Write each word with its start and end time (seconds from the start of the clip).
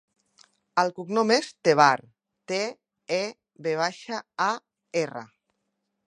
El 0.83 0.87
cognom 0.99 1.33
és 1.33 1.49
Tevar: 1.67 1.89
te, 2.51 2.61
e, 3.17 3.21
ve 3.67 3.73
baixa, 3.81 4.23
a, 4.47 4.51
erra. 5.03 5.23